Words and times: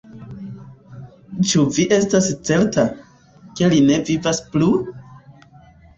Ĉu 1.51 1.65
vi 1.75 1.85
estas 1.99 2.29
certa, 2.49 2.87
ke 3.61 3.69
li 3.75 3.83
ne 3.91 4.03
vivas 4.09 4.45
plu? 4.55 4.71